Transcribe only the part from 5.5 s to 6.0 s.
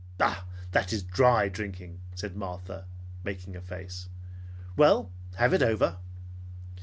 it over!"